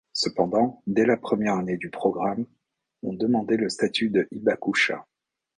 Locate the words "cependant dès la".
0.13-1.15